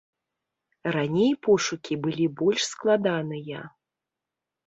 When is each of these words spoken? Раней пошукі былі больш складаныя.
Раней 0.95 1.33
пошукі 1.47 1.93
былі 2.07 2.25
больш 2.41 2.61
складаныя. 2.73 3.59